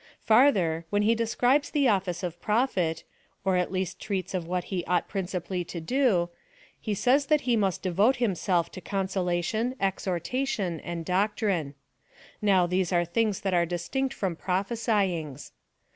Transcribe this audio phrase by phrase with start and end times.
[0.23, 3.03] Farther, when he describes the office of Prophet,
[3.45, 6.31] or at least treats of what he ought principally to do,
[6.79, 11.75] he says that he must devote himself to consolation, exhortation, and doctrine.
[12.41, 15.51] Now these are things that are distinct from prophesyings.